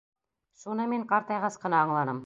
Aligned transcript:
Шуны 0.63 0.87
мин 0.95 1.05
ҡартайғас 1.13 1.63
ҡына 1.67 1.85
аңланым. 1.87 2.19